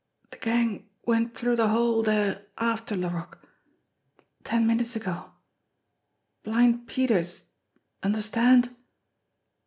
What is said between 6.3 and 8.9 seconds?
Blind Peter's understand